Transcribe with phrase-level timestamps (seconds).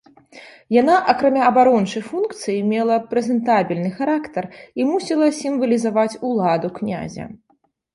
[0.81, 7.35] Яна акрамя абарончай функцыі мела прэзентабельны характар і мусіла сімвалізаваць уладу князя.